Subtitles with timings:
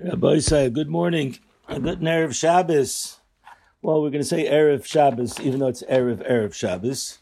[0.00, 3.18] Rabbi say good morning, a good Erev Shabbos.
[3.82, 7.18] Well, we're going to say Erev Shabbos, even though it's Erev Erev Shabbos.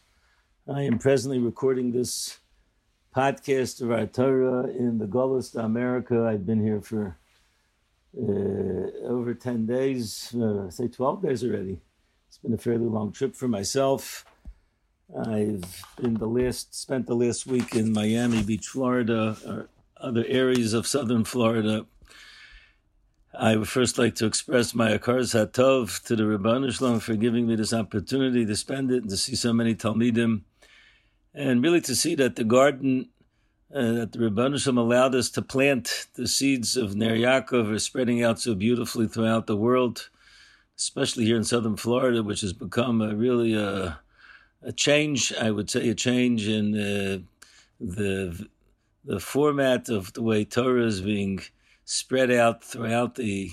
[0.71, 2.37] I am presently recording this
[3.15, 6.27] podcast of our Torah in the to America.
[6.31, 7.17] I've been here for
[8.15, 11.79] uh, over 10 days, uh, say 12 days already.
[12.27, 14.23] It's been a fairly long trip for myself.
[15.19, 19.69] I've been the last, spent the last week in Miami Beach, Florida, or
[19.99, 21.87] other areas of southern Florida
[23.39, 27.45] I would first like to express my Akaras Hatov to the Rebbeinu Shalom for giving
[27.45, 30.41] me this opportunity to spend it and to see so many Talmidim,
[31.35, 33.09] and really to see that the garden
[33.71, 37.77] uh, that the Rebbeinu Shalom allowed us to plant the seeds of Ner Yaakov are
[37.77, 40.09] spreading out so beautifully throughout the world,
[40.75, 43.99] especially here in southern Florida, which has become a, really a,
[44.63, 47.19] a change, I would say, a change in uh,
[47.79, 48.47] the
[49.05, 51.41] the format of the way Torah is being
[51.89, 53.49] spread out throughout the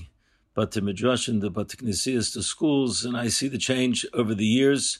[0.57, 4.99] Midrash and the Knesiyas, the schools, and I see the change over the years.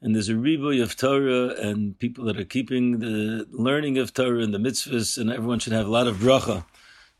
[0.00, 4.42] And there's a ribuy of Torah and people that are keeping the learning of Torah
[4.42, 6.64] and the mitzvahs, and everyone should have a lot of bracha.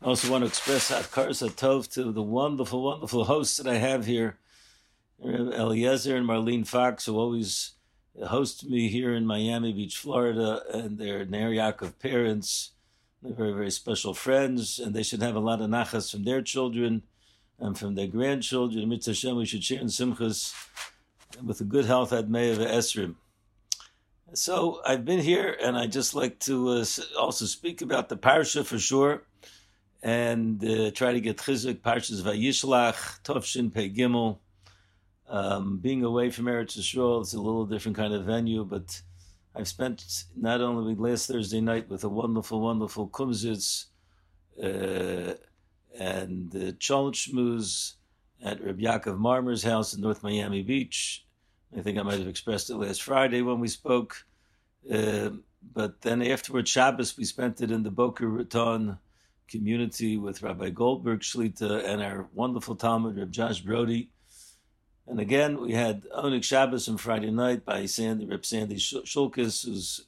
[0.01, 4.07] I also want to express Hakar Tov to the wonderful, wonderful hosts that I have
[4.07, 4.39] here,
[5.23, 7.73] Eliezer and Marlene Fox, who always
[8.27, 12.71] host me here in Miami Beach, Florida, and their Ner Yaakov parents,
[13.25, 16.43] they're very, very special friends, and they should have a lot of nachas from their
[16.43, 17.01] children
[17.57, 18.87] and from their grandchildren.
[18.87, 20.53] Mitzvah Hashem, we should share in simchas
[21.43, 23.15] with a good health at Me'ev Esrim.
[24.33, 26.85] So I've been here, and I just like to uh,
[27.17, 29.23] also speak about the parsha for sure,
[30.03, 34.37] and uh, try to get chizuk parshas Vayishlach Tovshin Pei Gimel.
[35.27, 39.01] Um, being away from Eretz Yisrael, it's a little different kind of venue, but
[39.57, 43.85] I've spent not only last Thursday night with a wonderful, wonderful kumzitz
[44.61, 45.35] uh,
[45.97, 47.93] and uh, Cholchmuz
[48.43, 51.25] at Reb Yaakov Marmer's house in North Miami Beach.
[51.77, 54.25] I think I might have expressed it last Friday when we spoke.
[54.91, 55.29] Uh,
[55.73, 58.97] but then afterwards, Shabbos, we spent it in the Boca Raton
[59.47, 64.09] community with Rabbi Goldberg Shlita and our wonderful Talmud, Reb Josh Brody.
[65.07, 70.05] And again, we had Oneg Shabbos on Friday night by Sandy, Rip Sandy Shulkis, who's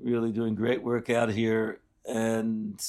[0.00, 1.80] really doing great work out here.
[2.04, 2.80] And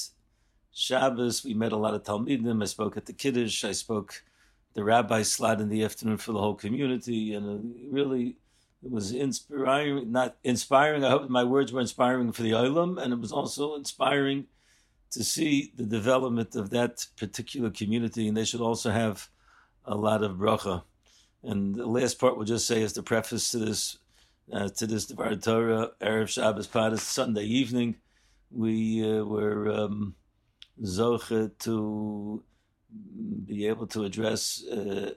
[0.74, 2.60] Shabbos, we met a lot of Talmidim.
[2.60, 3.64] I spoke at the Kiddush.
[3.64, 4.24] I spoke
[4.74, 7.34] the rabbi slot in the afternoon for the whole community.
[7.34, 8.36] And really,
[8.82, 11.04] it was inspiring, not inspiring.
[11.04, 13.00] I hope my words were inspiring for the Olam.
[13.00, 14.46] And it was also inspiring
[15.12, 18.26] to see the development of that particular community.
[18.26, 19.28] And they should also have
[19.84, 20.82] a lot of bracha.
[21.42, 23.98] And the last part we'll just say is the preface to this
[24.52, 27.96] uh, to this Devar Torah Erev Shabbos Padas Sunday evening.
[28.50, 30.14] We uh, were um,
[30.82, 32.42] zoche to
[33.44, 35.12] be able to address uh,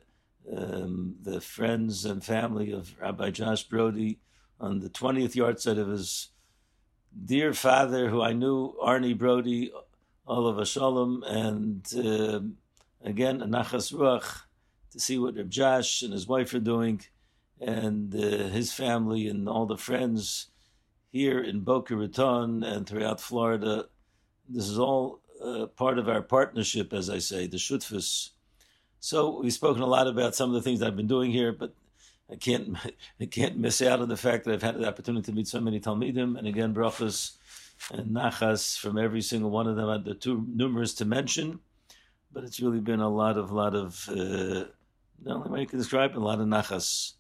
[0.56, 4.20] um, the friends and family of Rabbi Josh Brody
[4.60, 6.30] on the 20th yahrzeit of his
[7.26, 9.72] dear father, who I knew, Arnie Brody,
[10.28, 12.42] Olav Shalom, and uh,
[13.04, 14.44] again, Nachas Ruach
[14.92, 17.02] to see what Reb Josh and his wife are doing,
[17.60, 20.48] and uh, his family and all the friends
[21.12, 23.88] here in Boca Raton and throughout Florida.
[24.48, 28.30] This is all uh, part of our partnership, as I say, the Shutfus.
[29.00, 31.74] So we've spoken a lot about some of the things I've been doing here, but
[32.32, 32.78] I can't
[33.22, 35.60] I can't miss out on the fact that I've had the opportunity to meet so
[35.60, 37.38] many Talmidim, and again brachas
[37.92, 40.04] and nachas from every single one of them.
[40.04, 41.60] They're too numerous to mention,
[42.32, 44.66] but it's really been a lot of lot of uh,
[45.24, 47.14] the only way you can describe it, a lot of nachas.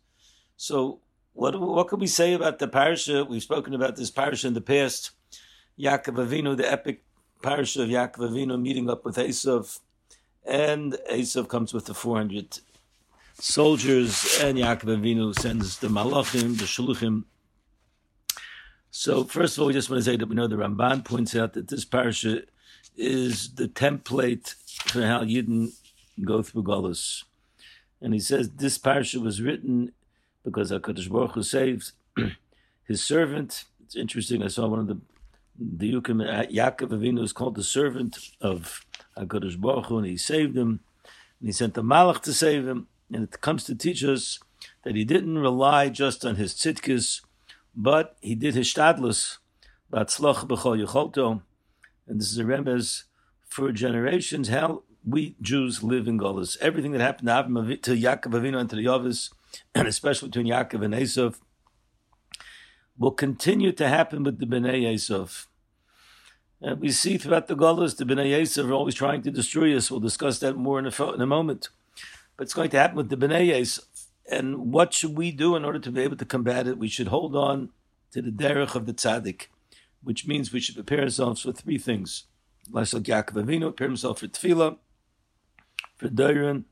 [0.57, 0.99] So,
[1.33, 3.27] what what can we say about the parsha?
[3.27, 5.11] We've spoken about this parsha in the past.
[5.79, 7.03] Yaakov Avinu, the epic
[7.41, 9.79] parsha of Yaakov Avinu meeting up with Esav,
[10.45, 12.59] and Esav comes with the 400
[13.39, 17.23] soldiers, and Yaakov Avinu sends the malachim, the shluchim.
[18.91, 21.35] So, first of all, we just want to say that we know the Ramban points
[21.35, 22.43] out that this parsha
[22.97, 24.55] is the template
[24.89, 25.71] for how Yidden
[26.23, 27.23] go through Golas.
[28.01, 29.91] And he says this parsha was written
[30.43, 31.91] because Hakadosh Baruch Hu saved
[32.83, 33.65] his servant.
[33.83, 34.41] It's interesting.
[34.43, 34.97] I saw one of the
[35.59, 38.85] the Yukim uh, Yaakov Avinu is called the servant of
[39.17, 40.79] Hakadosh Baruch Hu, and he saved him.
[41.39, 42.87] And he sent the Malach to save him.
[43.13, 44.39] And it comes to teach us
[44.83, 47.21] that he didn't rely just on his tzidkis,
[47.75, 49.37] but he did his shtadlus,
[49.91, 51.41] batzlach b'chol.
[52.07, 53.03] And this is a remez
[53.47, 56.57] for generations how we Jews live in Golis.
[56.61, 57.27] Everything that happened
[57.83, 59.31] to, Yaakov Avinu and to the Yavis,
[59.75, 61.39] and especially between Yaakov and Esav,
[62.97, 65.47] will continue to happen with the Bnei Esav.
[66.61, 69.89] And we see throughout the Golas, the Bnei Yisrael are always trying to destroy us.
[69.89, 71.69] We'll discuss that more in a, in a moment.
[72.37, 73.85] But it's going to happen with the Bnei Yisrael.
[74.29, 76.77] And what should we do in order to be able to combat it?
[76.77, 77.69] We should hold on
[78.11, 79.47] to the derech of the tzaddik,
[80.03, 82.25] which means we should prepare ourselves for three things.
[82.69, 84.77] Like Yaakov Avinu, prepare himself for tefillah,
[86.09, 86.63] for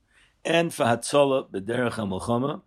[0.46, 2.62] and for hatzola, b'derech ha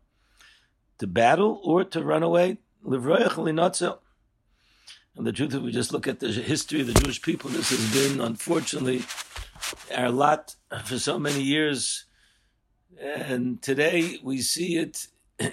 [0.99, 2.59] to battle or to run away.
[2.85, 3.37] Livroyach
[5.17, 7.51] and the truth is, we just look at the history of the Jewish people.
[7.51, 9.03] This has been, unfortunately,
[9.95, 12.05] our lot for so many years.
[12.99, 15.09] And today we see it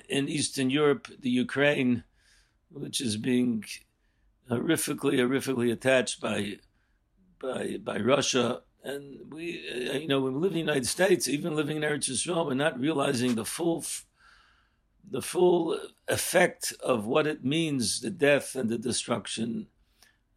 [0.08, 2.04] in Eastern Europe, the Ukraine,
[2.72, 3.66] which is being
[4.50, 6.60] horrifically, horrifically attached by
[7.42, 8.62] by by Russia.
[8.84, 11.84] And we, uh, you know, when we live in the United States, even living in
[11.84, 13.84] Eretz Yisrael, we're not realizing the full
[15.12, 19.68] the full effect of what it means the death and the destruction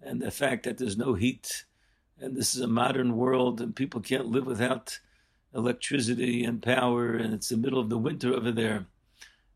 [0.01, 1.65] and the fact that there's no heat
[2.19, 4.99] and this is a modern world and people can't live without
[5.55, 8.87] electricity and power and it's the middle of the winter over there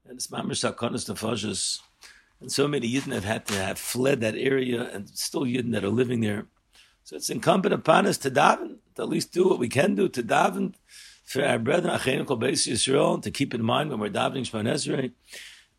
[0.06, 1.81] and it's sakonis
[2.41, 5.85] and so many yidden have had to have fled that area and still yidden that
[5.85, 6.47] are living there
[7.06, 10.08] so it's incumbent upon us to daven to at least do what we can do
[10.08, 10.75] to daven
[11.25, 14.67] for our brethren, Acheinu Kol Beis Yisrael, to keep in mind when we're davening Shemon
[14.69, 15.12] Esrei,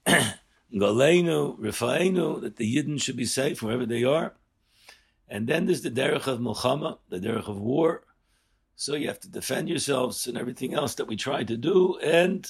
[0.74, 4.36] Goleinu, Rifainu, that the Yidden should be safe wherever they are.
[5.28, 8.04] And then there's the derech of Milchama, the derech of war.
[8.78, 11.98] So you have to defend yourselves and everything else that we try to do.
[11.98, 12.50] And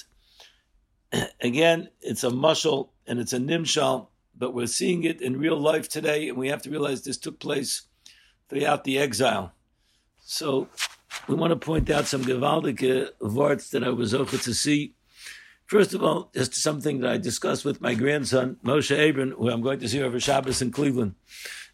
[1.40, 5.88] again, it's a mushal and it's a nimshal, but we're seeing it in real life
[5.88, 7.87] today, and we have to realize this took place
[8.48, 9.52] throughout the exile.
[10.20, 10.68] So
[11.26, 14.94] we want to point out some gewaldige words that I was over to see.
[15.66, 19.60] First of all, just something that I discussed with my grandson, Moshe Abram, who I'm
[19.60, 21.14] going to see over Shabbos in Cleveland.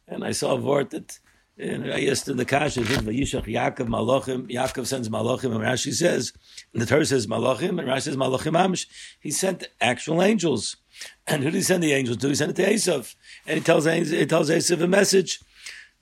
[0.09, 1.19] And I saw a word that
[1.57, 6.33] and I asked in the Kasha, Vayishach Yaakov Malachim, Yaakov sends Malachim, and Rashi says,
[6.73, 8.87] and the Torah says Malachim, and Rashi says Malachim Amish.
[9.21, 10.77] He sent actual angels.
[11.27, 12.29] And who did he send the angels to?
[12.29, 13.15] He sent it to Esav.
[13.47, 15.41] And he tells, he tells Esav a message.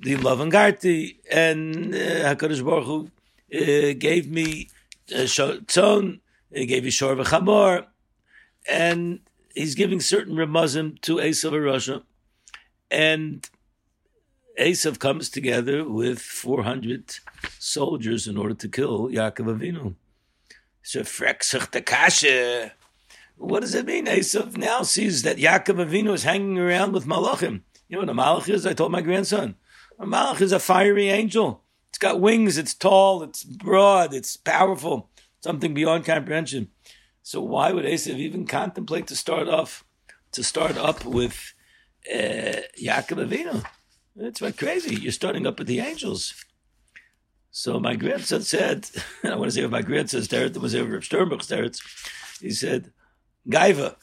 [0.03, 3.11] The love and Garti, and uh, HaKadosh Baruch Hu
[3.55, 4.69] uh, gave me
[5.13, 6.19] a tzon,
[6.53, 7.87] gave me shor v'chamor,
[8.69, 9.21] and
[9.55, 12.03] he's giving certain remuzim to Esav of Russia,
[12.91, 13.49] and
[14.59, 17.19] Esav comes together with 400
[17.61, 19.95] soldiers in order to kill Yaakov Avinu.
[20.83, 21.05] So
[23.37, 24.07] What does it mean?
[24.07, 27.61] Esav now sees that Yaakov Avinu is hanging around with Malachim.
[27.89, 28.67] You know what a Malach is?
[28.67, 29.55] I told my grandson.
[30.03, 31.63] A Malach is a fiery angel.
[31.91, 35.09] It's got wings, it's tall, it's broad, it's powerful,
[35.41, 36.71] something beyond comprehension.
[37.23, 39.85] So why would Esav even contemplate to start off
[40.33, 41.55] to start up with
[42.13, 43.65] uh, Yaakov Avinu?
[44.17, 44.97] It's like crazy.
[44.97, 46.35] You're starting up with the angels.
[47.53, 48.91] So my grandson said,
[49.23, 51.81] I want to say what my grandson said, was over Sternbuch's teretz.
[52.41, 52.91] He said,
[53.49, 53.95] Gaiva.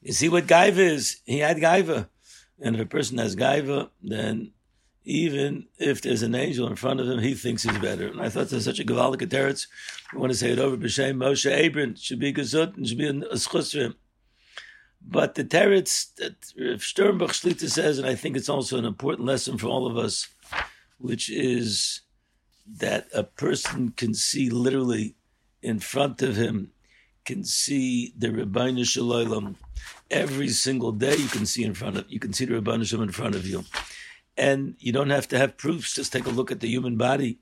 [0.00, 1.22] You see what Gaiva is?
[1.24, 2.08] He had Gaiva.
[2.60, 4.52] And if a person has Gaiva, then
[5.04, 8.06] even if there's an angel in front of him, he thinks he's better.
[8.06, 9.66] And I thought there's such a Gavaldik teretz.
[10.12, 13.06] I want to say it over b'shem Moshe Abram should be gazut and should be
[13.06, 13.94] a for him.
[15.04, 19.58] But the teretz that Sternbuch Shlita says, and I think it's also an important lesson
[19.58, 20.28] for all of us,
[20.98, 22.02] which is
[22.78, 25.16] that a person can see literally
[25.60, 26.70] in front of him,
[27.24, 29.56] can see the Rabbeinu Shalom
[30.10, 31.16] every single day.
[31.16, 33.44] You can see in front of you can see the Rabbeinu Shalom in front of
[33.44, 33.64] you
[34.36, 35.94] and you don't have to have proofs.
[35.94, 37.38] Just take a look at the human body.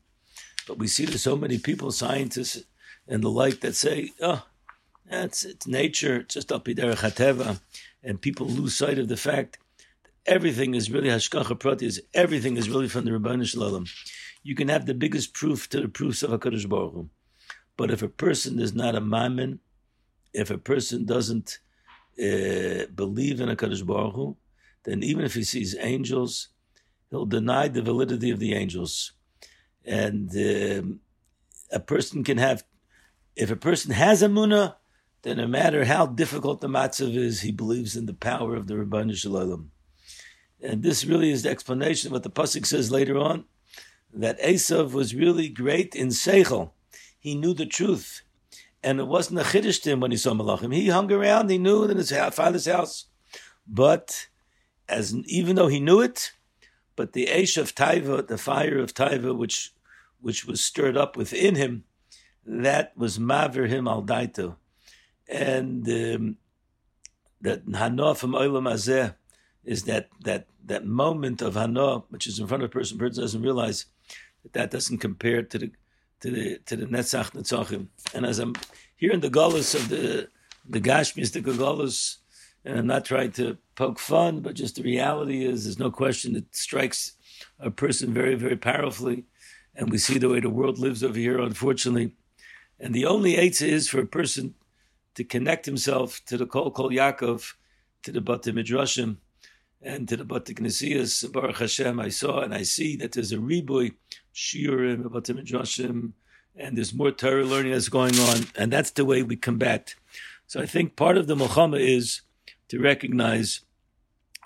[0.67, 2.65] But we see there's so many people, scientists
[3.09, 4.47] and the like, that say, "Oh,
[5.09, 7.61] that's it's nature, it's just apiderech hateva,"
[8.03, 9.59] and people lose sight of the fact
[10.05, 11.99] that everything is really hashkacha pratis.
[12.15, 13.87] Everything is really from the Rabbanu Shalom.
[14.43, 17.11] You can have the biggest proof to the proofs of Hakadosh Baruch Hu.
[17.77, 19.61] but if a person is not a mammon,
[20.33, 21.59] if a person doesn't
[22.19, 24.37] uh, believe in Hakadosh Baruch Hu,
[24.85, 26.49] then even if he sees angels
[27.11, 29.13] he'll deny the validity of the angels.
[29.85, 31.01] And um,
[31.73, 32.65] a person can have,
[33.37, 34.77] if a person has a munah,
[35.23, 38.75] then no matter how difficult the matzav is, he believes in the power of the
[38.75, 39.71] Rabbanu Shalom.
[40.63, 43.45] And this really is the explanation of what the pasuk says later on,
[44.13, 46.73] that Esav was really great in seichel.
[47.19, 48.23] He knew the truth,
[48.83, 50.75] and it wasn't a chiddush to him when he saw malachim.
[50.75, 51.51] He hung around.
[51.51, 53.07] He knew in his father's house,
[53.67, 54.29] but
[54.89, 56.33] as even though he knew it,
[56.97, 59.73] but the Aish of Taiva, the fire of Taiva, which
[60.21, 61.85] which was stirred up within him,
[62.45, 64.57] that was Mavir him al Daito.
[65.29, 66.37] And um,
[67.41, 69.15] that Hanoah from Olam Azeh,
[69.65, 73.23] is that that that moment of hana, which is in front of a person, person
[73.23, 73.87] doesn't realize
[74.43, 75.71] that that doesn't compare to the
[76.21, 77.89] to the to the netzach netzachim.
[78.15, 78.55] And as I'm
[78.97, 80.29] here in the galus of the
[80.69, 82.17] the gashmis, the galus,
[82.65, 86.37] and I'm not trying to poke fun, but just the reality is, there's no question
[86.37, 87.13] it strikes
[87.59, 89.25] a person very very powerfully,
[89.75, 92.15] and we see the way the world lives over here, unfortunately.
[92.79, 94.55] And the only eitzah is for a person
[95.15, 97.55] to connect himself to the Kol Kol Yaakov,
[98.03, 99.19] to the Bate Midrashim,
[99.83, 101.31] and to the Bate Knesiyas.
[101.33, 103.95] Baruch Hashem, I saw and I see that there's a riboy
[104.35, 106.13] shiurim, Bate Midrashim,
[106.57, 109.95] and there's more Torah learning that's going on, and that's the way we combat.
[110.47, 112.23] So I think part of the Muhammad is
[112.71, 113.61] to recognize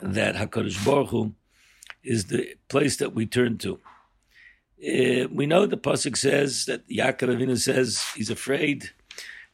[0.00, 1.34] that Hakadosh Baruch Hu
[2.02, 3.78] is the place that we turn to.
[4.82, 8.90] Uh, we know the pasuk says that Yaakov Avinu says he's afraid,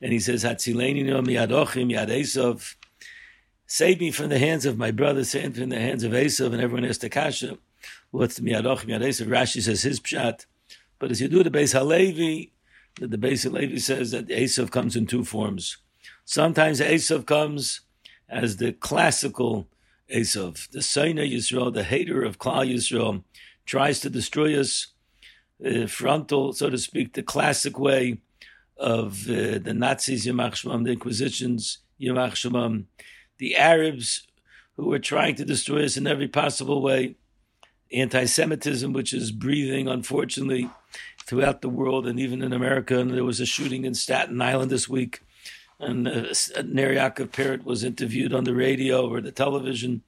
[0.00, 2.76] and he says Hatzileni yad Esav.
[3.66, 6.52] Save me from the hands of my brother, save me from the hands of Esav,
[6.52, 7.58] and everyone has to kasha.
[8.12, 9.26] What's the miyadochim yad Esav?
[9.26, 10.46] Rashi says his pshat,
[11.00, 12.52] but as you do the Beis Halevi,
[13.00, 15.78] the, Beis Halevi says that Esav comes in two forms.
[16.24, 17.80] Sometimes Esav comes
[18.30, 19.68] as the classical
[20.12, 23.22] Esav, the Saina Yisrael, the hater of Klal Yisrael,
[23.66, 24.88] tries to destroy us
[25.64, 28.18] uh, frontal, so to speak, the classic way
[28.76, 32.84] of uh, the Nazis, Yamach Shemam, the Inquisitions, Yamach Shemam,
[33.38, 34.26] the Arabs
[34.76, 37.16] who were trying to destroy us in every possible way,
[37.92, 40.70] anti Semitism, which is breathing, unfortunately,
[41.26, 42.98] throughout the world and even in America.
[42.98, 45.20] And there was a shooting in Staten Island this week.
[45.80, 50.02] And uh, Ner Yaakov Parrott was interviewed on the radio or the television.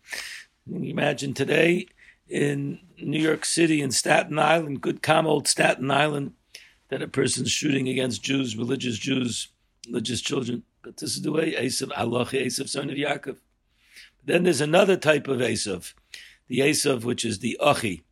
[0.71, 1.87] Imagine today
[2.29, 6.35] in New York City in Staten Island, good calm old Staten Island,
[6.91, 9.49] that a person's shooting against Jews, religious Jews,
[9.89, 10.63] religious children.
[10.83, 13.39] But this is the way Esav, Allah, Esav, son of Yaakov.
[14.25, 15.95] Then there's another type of Esav,
[16.49, 18.05] the Esav which is the Achi,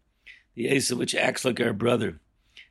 [0.54, 2.20] the Esav which acts like our brother.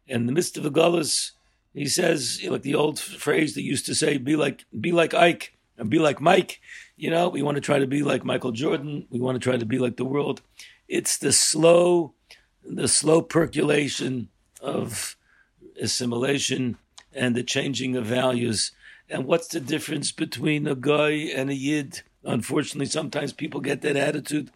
[0.08, 1.32] And the midst of the Gullus,
[1.74, 5.56] he says, like the old phrase that used to say, be like, be like Ike
[5.78, 6.60] and be like Mike.
[6.98, 9.06] You know, we want to try to be like Michael Jordan.
[9.10, 10.42] We want to try to be like the world.
[10.88, 12.14] It's the slow,
[12.64, 14.30] the slow percolation
[14.62, 15.16] of
[15.80, 16.78] assimilation
[17.14, 18.72] and the changing of values.
[19.10, 22.02] And what's the difference between a guy and a yid?
[22.24, 24.52] Unfortunately, sometimes people get that attitude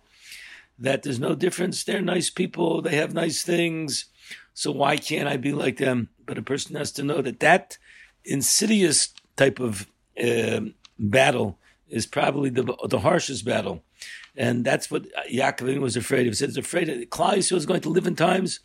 [0.77, 1.84] that there's no difference.
[1.84, 2.82] They're nice people.
[2.82, 4.05] They have nice things.
[4.53, 6.10] So why can't I be like them?
[6.25, 7.77] But a person has to know that that
[8.24, 9.88] insidious type of
[10.22, 10.62] uh,
[10.98, 11.57] battle
[11.89, 13.83] is probably the the harshest battle
[14.36, 16.31] and that's what Yaakov was afraid of.
[16.31, 18.60] He said he's afraid that Klal Yisrael is going to live in times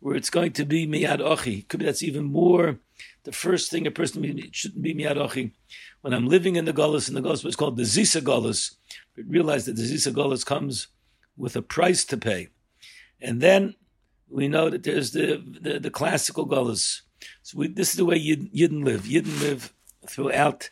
[0.00, 1.66] where it's going to be miyad ochi.
[1.68, 2.78] Could be that's even more
[3.24, 5.52] the first thing a person shouldn't be miyad ochi.
[6.02, 8.22] When I'm living in the Gullus, and the Gullus was called the Zisa
[9.16, 10.86] but realize that the Zisa Gullus comes
[11.36, 12.48] with a price to pay.
[13.20, 13.74] And then
[14.30, 17.02] we know that there's the the, the classical Gullus.
[17.42, 19.02] So we, this is the way Yidden, Yidden live.
[19.02, 19.72] Yidden live
[20.06, 20.70] throughout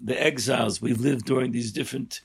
[0.00, 0.82] the exiles.
[0.82, 2.20] We've lived during these different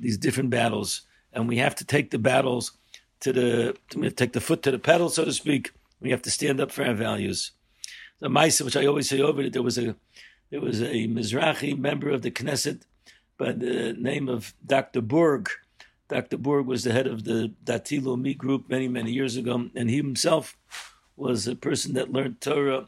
[0.00, 2.72] these different battles and we have to take the battles
[3.20, 5.72] to the we to take the foot to the pedal, so to speak.
[6.00, 7.52] We have to stand up for our values.
[8.20, 9.94] The Maisa, which I always say over it, there was a
[10.50, 12.82] there was a Mizrahi member of the Knesset
[13.38, 15.00] by the name of Dr.
[15.00, 15.48] Burg.
[16.12, 16.38] Dr.
[16.38, 19.96] Burg was the head of the Dati Leumi group many, many years ago, and he
[19.96, 20.56] himself
[21.16, 22.86] was a person that learned Torah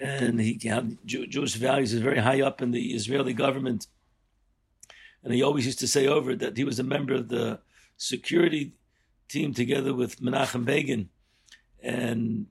[0.00, 3.88] and he had Jewish values is very high up in the Israeli government.
[5.22, 7.58] And he always used to say over that he was a member of the
[7.96, 8.72] security
[9.28, 11.08] team together with Menachem Begin,
[11.82, 12.46] and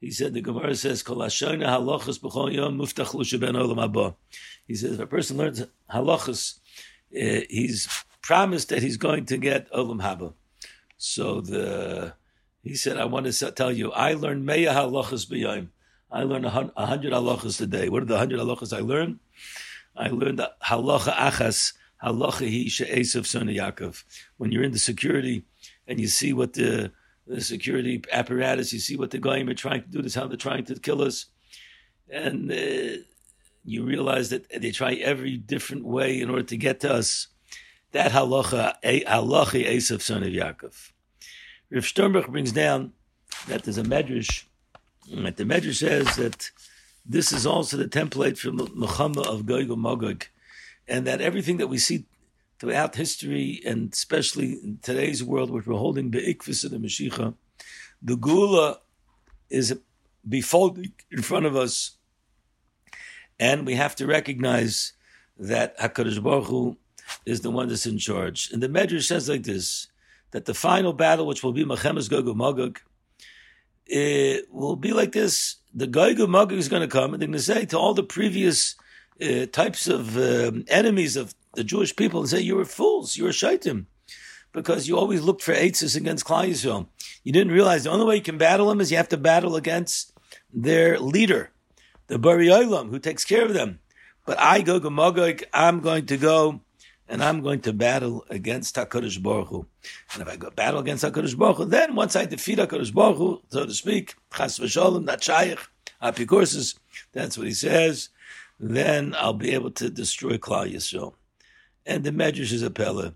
[0.00, 4.14] he said the Gemara says Kol halachas yom ben olam.
[4.66, 6.60] He says if a person learns halachas,
[7.14, 7.88] uh, he's
[8.24, 10.32] promised that he's going to get olam haba.
[10.96, 12.14] So the
[12.62, 15.68] he said, I want to tell you, I learned meya halachas b'yom.
[16.10, 17.90] I learned a hundred halachas a day.
[17.90, 19.18] What are the hundred halachas I learned?
[19.94, 24.02] I learned halacha achas halacha hi she'esav son of Yaakov.
[24.38, 25.44] When you're in the security
[25.86, 26.92] and you see what the,
[27.26, 30.38] the security apparatus, you see what the goyim are trying to do, this how they're
[30.38, 31.26] trying to kill us,
[32.08, 33.02] and uh,
[33.64, 37.28] you realize that they try every different way in order to get to us.
[37.94, 40.90] That halacha, halacha Esav son of Yaakov.
[41.70, 42.92] Rav Sternbuch brings down
[43.46, 44.42] that there's a medrash,
[45.12, 46.50] that the medrash says that
[47.06, 50.26] this is also the template for the Muhammad of Gog Magog
[50.88, 52.06] and that everything that we see
[52.58, 57.34] throughout history, and especially in today's world, which we're holding Be'ikvis of the Mashiach,
[58.02, 58.80] the Gula
[59.50, 59.78] is
[60.28, 61.92] befolding in front of us,
[63.38, 64.94] and we have to recognize
[65.38, 66.76] that Hakadosh Baruch Hu
[67.26, 68.50] is the one that's in charge.
[68.52, 69.88] And the Medrash says like this:
[70.32, 72.80] that the final battle, which will be Machemes Gog Magog,
[73.86, 75.56] it will be like this.
[75.72, 78.02] The Gog Magog is going to come, and they're going to say to all the
[78.02, 78.76] previous
[79.22, 83.16] uh, types of um, enemies of the Jewish people, and say, "You were fools.
[83.16, 83.86] You were shaitim."
[84.52, 86.86] Because you always looked for eitzes against Klal Yisrael.
[87.24, 89.56] You didn't realize the only way you can battle them is you have to battle
[89.56, 90.12] against
[90.52, 91.50] their leader,
[92.06, 93.80] the Bari Olam, who takes care of them.
[94.24, 96.60] But I, Gog Magog, I'm going to go
[97.08, 99.66] and I'm going to battle against HaKadosh Baruch Hu.
[100.12, 103.16] And if I go battle against HaKadosh Baruch Hu, then once I defeat HaKadosh Baruch
[103.18, 105.58] Hu, so to speak, Chas v'sholem, not Shaykh,
[106.02, 106.76] Apikoursis,
[107.12, 108.08] that's what he says,
[108.58, 111.14] then I'll be able to destroy Klal Yisrael.
[111.84, 113.14] And the Medrash is a Pella.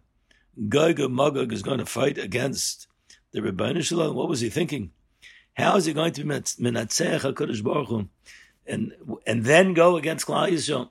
[0.69, 2.89] Gog Magog is going to fight against
[3.33, 4.15] the Rebbeinu Shalom.
[4.17, 4.91] What was he thinking?
[5.55, 8.09] How is he going to be Menatzeach HaKadosh Baruch Hu?
[8.67, 8.93] And,
[9.27, 10.91] and then go against Klal Yisrael?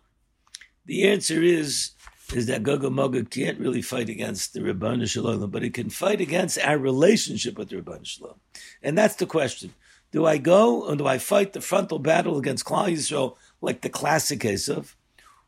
[0.85, 1.91] The answer is
[2.33, 5.89] is that Gog and Magog can't really fight against the Rebbeinu Shalom, but it can
[5.89, 8.35] fight against our relationship with the Rebbeinu Shalom.
[8.83, 9.73] And that's the question.
[10.11, 13.89] Do I go or do I fight the frontal battle against Klal Yisrael like the
[13.89, 14.95] classic case of?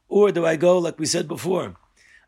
[0.07, 1.75] Or do I go, like we said before,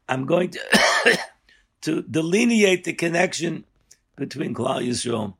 [0.07, 0.59] I'm going to,
[1.81, 3.63] to delineate the connection
[4.17, 5.35] between Klal Yisrael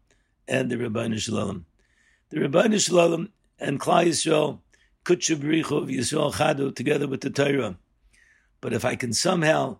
[0.48, 1.65] and the Rebbeinu Shalom.
[2.30, 4.60] The Rebbeinu Shalom and Klal Yisrael,
[5.03, 7.77] Kutcha B'richu Yisrael Chadu, together with the Torah.
[8.62, 9.80] But if I can somehow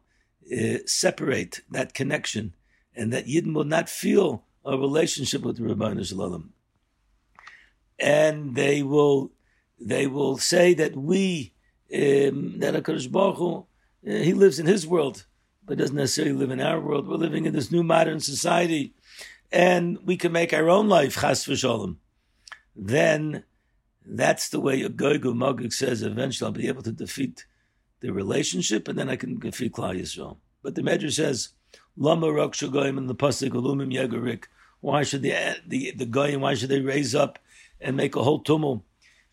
[0.52, 2.56] uh, separate that connection
[2.96, 6.52] and that Yidden will not feel a relationship with the Rabbi Shalom,
[8.00, 9.32] and they will
[9.80, 11.54] they will say that we
[11.94, 13.66] um, that Hakadosh Baruch Hu,
[14.08, 15.26] uh, he lives in his world,
[15.66, 17.08] but doesn't necessarily live in our world.
[17.08, 18.94] We're living in this new modern society,
[19.52, 21.98] and we can make our own life chas v'shalom.
[22.76, 23.44] Then
[24.06, 26.02] that's the way a Gog Magog says.
[26.02, 27.46] Eventually, I'll be able to defeat
[28.02, 30.38] the relationship, and then I can defeat Klal Yisrael.
[30.62, 31.50] But the Medrash says,
[31.96, 34.46] "Lama rak shagoyim in the pasuk alumim yegarik."
[34.82, 36.42] Why should the the the goyim?
[36.42, 37.40] Why should they raise up
[37.80, 38.84] and make a whole tumult?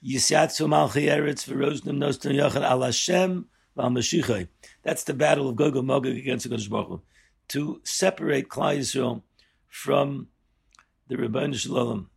[0.05, 3.47] Yisyatzu malchi eretz v'roznim noston yachad al Hashem
[3.77, 4.49] v'al
[4.83, 7.02] That's the battle of Gog and Magog against the Kodesh Baruch Hu.
[7.49, 9.23] to separate Klal Yisrael
[9.67, 10.28] from
[11.09, 12.11] the Rebbeinu Shalom.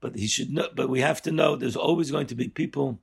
[0.00, 0.68] But he should know.
[0.74, 2.98] But we have to know there's always going to be people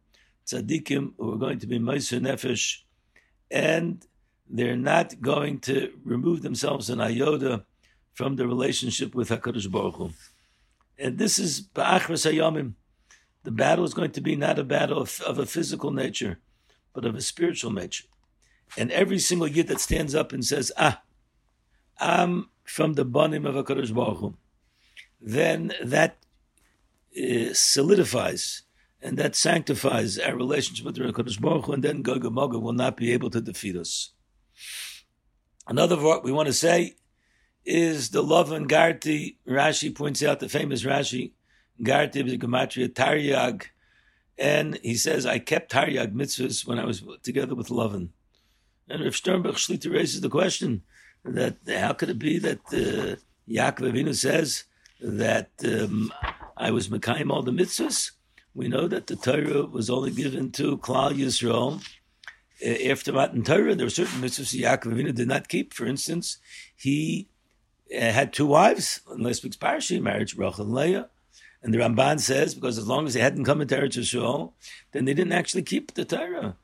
[0.48, 2.80] tzaddikim who are going to be meiser nefesh
[3.50, 4.06] and
[4.50, 7.66] they're not going to remove themselves an iota
[8.14, 10.10] from the relationship with Hakadosh Baruch Hu.
[10.98, 12.74] And this is ba'achras hayamim.
[13.44, 16.40] The battle is going to be not a battle of, of, a physical nature,
[16.94, 18.06] but of a spiritual nature.
[18.78, 21.02] And every single yid that stands up and says, "Ah,
[22.00, 24.38] I'm from the banim of Hakadosh Baruch Hu,"
[25.22, 26.18] then that
[27.18, 28.64] uh, solidifies
[29.02, 32.74] and that sanctifies our relationship with the Hakadosh Baruch and then Gog and Magog will
[32.74, 34.12] not be able to defeat us.
[35.68, 36.96] Another word we want to say
[37.66, 39.36] is the love and Garti.
[39.48, 41.32] Rashi points out the famous Rashi,
[41.82, 43.66] Garti is gematria Taryag,
[44.38, 48.14] and he says, "I kept Taryag mitzvahs when I was together with Lovin."
[48.90, 50.84] And Rav Sternbuch Shlita raises the question
[51.26, 53.18] that how could it be that uh,
[53.50, 54.64] Yaakov Avinu says
[55.02, 56.12] that um,
[56.56, 58.12] I was Mekayim all the mitzvahs?
[58.58, 61.80] We know that the Torah was only given to Klal Yisrael.
[62.90, 65.76] After Matan Torah, there were certain mitzvahs Yaakov Avinu did not keep.
[65.76, 66.40] For instance,
[66.76, 67.30] he
[67.96, 71.08] uh, had two wives in last week's parasha, marriage Rachel and Leah.
[71.62, 74.54] And the Ramban says, because as long as they hadn't come into Eretz Yisrael,
[74.92, 76.56] then they didn't actually keep the Torah.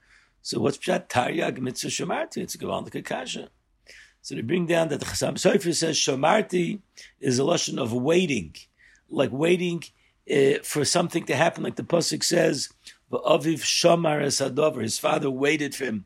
[0.41, 2.37] So what's Pshat Taryag Mitzvah Shomarti?
[2.37, 3.49] It's a Gavaldik Kasha.
[4.23, 6.79] So they bring down that the Chassam Sofer says Shomarti
[7.19, 8.55] is a lesson of waiting,
[9.11, 9.83] like waiting
[10.31, 12.69] uh, for something to happen, like the pasuk says,
[13.11, 16.05] "Aviv shamar esadover." His father waited for him.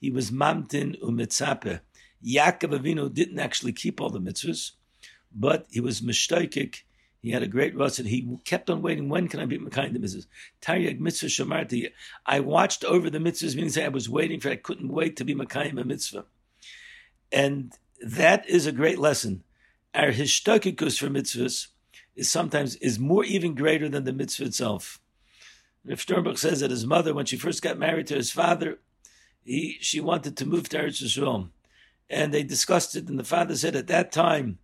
[0.00, 1.80] He was mamtin umitzape.
[2.24, 4.72] Yaakov Avinu didn't actually keep all the mitzvahs,
[5.34, 6.82] but he was mishtaikik.
[7.20, 9.08] He had a great rush, and he kept on waiting.
[9.08, 10.26] When can I be Mekayim the mitzvahs?
[10.62, 11.90] Taryag mitzvah shamarti.
[12.24, 14.50] I watched over the mitzvahs, meaning I was waiting for.
[14.50, 16.24] I couldn't wait to be Mekayim a mitzvah,
[17.30, 19.42] and that is a great lesson.
[19.94, 21.68] Our hishtakikus for mitzvahs
[22.18, 25.00] is sometimes is more even greater than the mitzvah itself.
[25.86, 28.80] Rav Sternbuch says that his mother, when she first got married to his father,
[29.44, 31.48] he she wanted to move to Eretz Yisrael,
[32.10, 33.08] and they discussed it.
[33.08, 34.58] And the father said at that time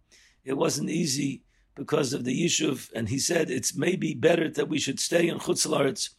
[0.44, 1.42] it wasn't easy
[1.76, 5.38] because of the yishuv, and he said it's maybe better that we should stay in
[5.38, 6.10] Chutz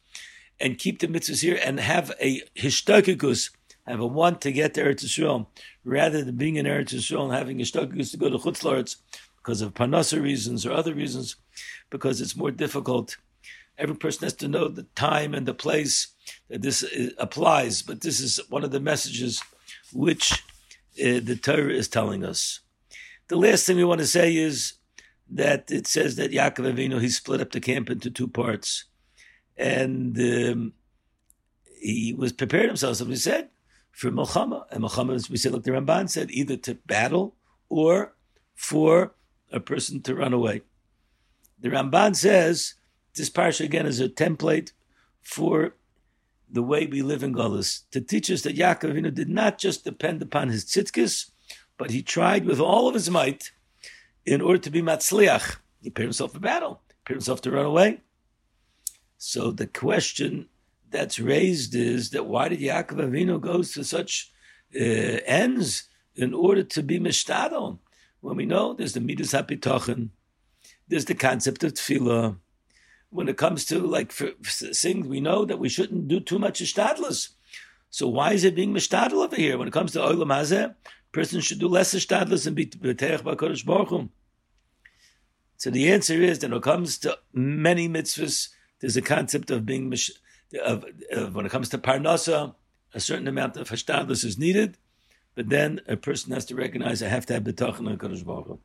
[0.60, 3.52] and keep the mitzvahs here and have a hishtakikus,
[3.86, 5.48] have a want to get to Eretz Yisrael,
[5.84, 8.96] rather than being in Eretz Yisrael and having hishtakikus to go to Chutz
[9.46, 11.36] because of parnasa reasons or other reasons,
[11.92, 13.18] because it's more difficult.
[13.78, 16.08] Every person has to know the time and the place
[16.50, 16.84] that this
[17.20, 19.44] applies, but this is one of the messages
[19.94, 22.62] which uh, the Torah is telling us.
[23.28, 24.74] The last thing we want to say is
[25.30, 28.86] that it says that Yaakov Avinu he split up the camp into two parts,
[29.58, 30.74] and um,
[31.80, 32.94] he was prepared himself.
[32.94, 33.50] As we said
[33.92, 37.36] for Milchama, and Milchama, as we said, like the Ramban said, either to battle
[37.70, 38.16] or
[38.56, 39.14] for
[39.56, 40.62] a person to run away.
[41.60, 42.76] The Ramban says
[43.16, 44.74] this parsha again is a template
[45.22, 45.76] for
[46.52, 49.84] the way we live in Golis to teach us that Yaakov Avinu did not just
[49.84, 51.32] depend upon his tzidkis,
[51.78, 53.52] but he tried with all of his might
[54.26, 55.58] in order to be matzliach.
[55.82, 58.02] He prepared himself for battle, prepared himself to run away.
[59.18, 60.50] So the question
[60.92, 64.32] that's raised is that why did Yaakov Avinu go to such
[64.76, 64.80] uh,
[65.26, 67.80] ends in order to be mishtadel?
[68.26, 70.10] When we know there's the midas hapitochen,
[70.88, 72.38] there's the concept of tefillah.
[73.12, 77.30] When it comes to like things, we know that we shouldn't do too much ishtadlus.
[77.92, 79.60] So why is it being mishtadel over here?
[79.60, 80.74] When it comes to oilam hazeh,
[81.12, 84.10] person should do less ishtadlus and be beteich b'kodesh baruch Hu.
[85.58, 89.68] So the answer is that when it comes to many mitzvahs, there's a concept of
[89.68, 89.94] being
[90.64, 92.56] of, of when it comes to parnasa,
[92.92, 94.80] a certain amount of hashtadlus is needed,
[95.36, 98.60] but then a person has to recognize I have to have betachon on Baruch.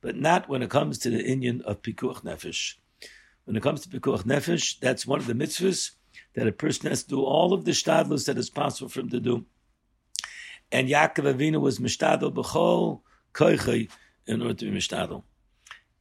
[0.00, 2.74] But not when it comes to the Indian of pikuach nefesh.
[3.44, 5.92] When it comes to pikuach nefesh, that's one of the mitzvahs
[6.34, 9.10] that a person has to do all of the shtadlus that is possible for him
[9.10, 9.46] to do.
[10.72, 13.88] And Yaakov Avinu was mishtadel b'chol koichai
[14.26, 15.22] in order to be mishtadel.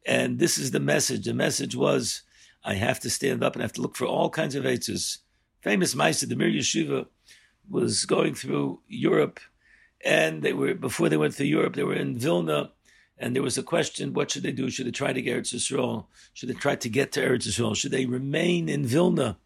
[0.06, 1.26] And this is the message.
[1.26, 2.24] The message was
[2.64, 5.20] I have to stand up and I have to look for all kinds of answers.
[5.62, 7.06] Famous Meister, the Mir Yeshiva,
[7.70, 9.40] was going through Europe,
[10.06, 12.72] and they were before they went to Europe, they were in Vilna,
[13.18, 14.70] and there was a question: What should they do?
[14.70, 16.06] Should they try to get Eretz Yisrael?
[16.34, 17.76] Should they try to get to Eretz Yisrael?
[17.76, 19.38] Should they remain in Vilna,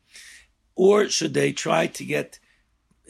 [0.76, 2.40] or should they try to get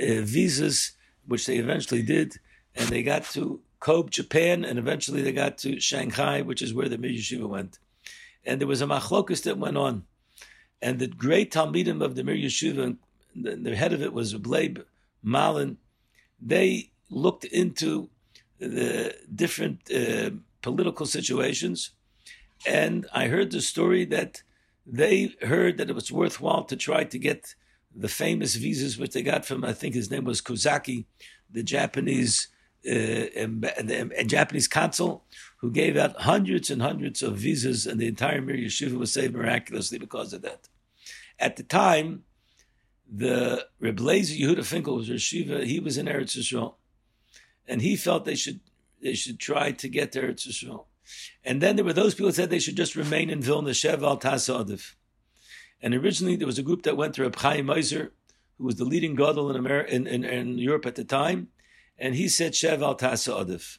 [0.02, 0.92] uh, visas,
[1.28, 2.40] which they eventually did,
[2.76, 6.90] and they got to Kobe, Japan, and eventually they got to Shanghai, which is where
[6.90, 7.80] the Mir went
[8.46, 10.04] and there was a machlokus that went on.
[10.82, 12.98] And the great Talmidim of the Mir Yeshiva,
[13.36, 14.84] the, the head of it was Bleib
[15.24, 15.78] Malin,
[16.40, 18.10] they looked into
[18.60, 21.92] the different uh, political situations.
[22.66, 24.42] And I heard the story that
[24.86, 27.56] they heard that it was worthwhile to try to get
[27.96, 31.06] the famous visas which they got from, I think his name was Kozaki,
[31.50, 32.50] the Japanese
[32.88, 35.24] uh, a Japanese consul
[35.58, 39.34] who gave out hundreds and hundreds of visas, and the entire Mir Yeshiva was saved
[39.34, 40.68] miraculously because of that.
[41.40, 42.24] At the time,
[43.12, 45.64] the Reb Lezer Yehuda Finkel was Yeshiva.
[45.64, 46.76] He was in Eretz Yisrael,
[47.68, 48.60] and he felt they should
[49.02, 50.86] they should try to get there to Eretz Yisrael.
[51.44, 54.02] And then there were those people who said they should just remain in Vilna, Shev
[54.02, 54.96] al Tasadiv.
[55.82, 58.14] And originally there was a group that went to Reb Chaim Ozer,
[58.58, 61.50] who was the leading gadol in, America, in, in, in Europe at the time,
[61.98, 63.78] and he said Shev al Tasa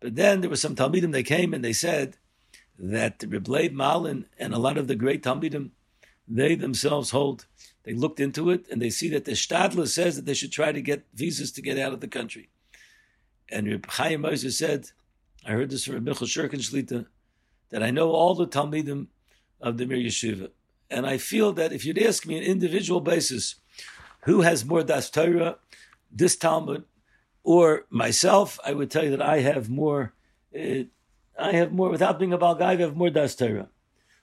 [0.00, 2.16] But then there were some Talmidim, they came and they said
[2.78, 5.70] that Reb Leib Malin and a lot of the great Talmidim,
[6.26, 7.46] they themselves hold,
[7.84, 10.72] they looked into it and they see that the Stadler says that they should try
[10.72, 12.50] to get visas to get out of the country.
[13.50, 14.90] And Reb Chaim Ozer said,
[15.46, 17.06] I heard this from Michal Shurkin Shlita,
[17.70, 19.06] that I know all the Talmidim
[19.60, 20.50] of the Mir Yeshiva.
[20.90, 23.56] And I feel that if you'd ask me on an individual basis,
[24.22, 25.56] who has more Das Torah,
[26.10, 26.84] this Talmud
[27.42, 30.14] or myself, I would tell you that I have more.
[30.54, 30.84] Uh,
[31.38, 33.68] I have more without being a Balgai, I have more Das Torah.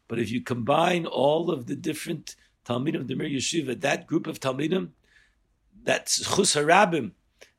[0.07, 2.35] But if you combine all of the different
[2.65, 4.89] Talmidim of the Mir Yeshiva, that group of Talmidim,
[5.83, 7.11] that's Chus HaRabim,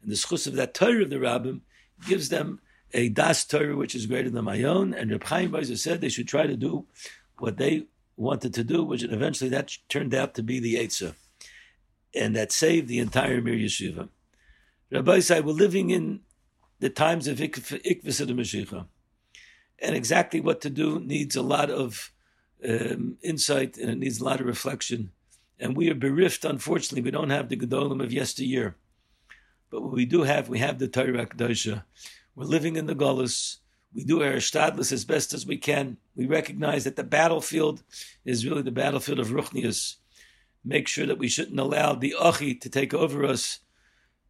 [0.06, 1.62] and the Chus of that Torah of the Rabbim,
[2.06, 2.60] gives them
[2.94, 4.94] a Das Torah which is greater than my own.
[4.94, 6.86] And Reb Chaim Ozer said they should try to do
[7.38, 11.14] what they wanted to do, which eventually that turned out to be the Eitzah.
[12.14, 14.08] And that saved the entire Mir Yeshiva.
[14.92, 16.20] Rabbi said, we're living in
[16.78, 18.86] the times of Ikvis of the Mashiach.
[19.80, 22.12] And exactly what to do needs a lot of
[22.66, 25.10] um, insight and it needs a lot of reflection.
[25.58, 28.76] And we are bereft, unfortunately, we don't have the Gedolim of yesteryear.
[29.70, 31.84] But what we do have, we have the Torah Kedosha.
[32.34, 33.58] We're living in the Gullus.
[33.94, 35.96] We do our Shtadlis as best as we can.
[36.14, 37.82] We recognize that the battlefield
[38.24, 39.96] is really the battlefield of Ruchnius.
[40.64, 43.60] Make sure that we shouldn't allow the Achi to take over us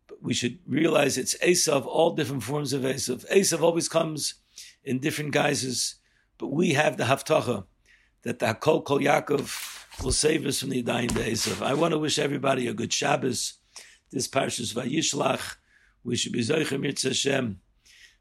[0.08, 3.28] But we should realize it's Esav, all different forms of Esav.
[3.30, 4.34] Esav always comes
[4.84, 5.96] in different guises,
[6.38, 7.64] but we have the Haftacha
[8.22, 11.62] that the Hakol Kol Yaakov will save us from the dying days of.
[11.62, 13.54] I want to wish everybody a good Shabbos.
[14.10, 15.56] This Parshas Vayishlach,
[16.04, 17.60] we should be Zoichem Yitzhak Hashem,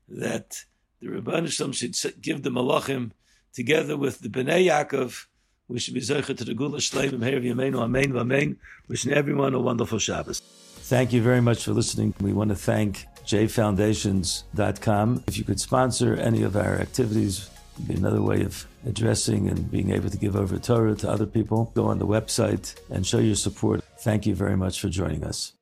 [0.08, 0.66] that
[1.02, 3.12] the Rabban Shalom should give the Malachim
[3.54, 5.26] together with the Bnei Yaakov.
[5.68, 8.58] We should be Zoichet to the Gula Shleim, Meir Yameinu, Amen, Amen.
[8.88, 10.40] Wishing everyone a wonderful Shabbos.
[10.40, 12.14] Thank you very much for listening.
[12.22, 15.24] We want to thank jfoundations.com.
[15.28, 17.50] If you could sponsor any of our activities,
[17.88, 21.72] be another way of addressing and being able to give over Torah to other people.
[21.74, 23.84] Go on the website and show your support.
[24.00, 25.54] Thank you very much for joining us.